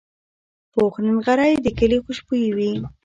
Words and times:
پوخ 0.71 0.93
نغری 1.07 1.53
د 1.59 1.67
کلي 1.79 1.97
خوشبويي 2.03 2.49
وي 2.55 2.71